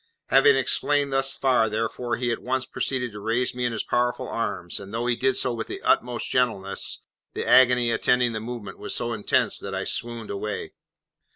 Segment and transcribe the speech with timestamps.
[0.29, 4.27] Having explained thus far, therefore, he at once proceeded to raise me in his powerful
[4.27, 7.01] arms; and though he did so with the utmost gentleness,
[7.35, 10.73] the agony attending the movement was so intense that I swooned away.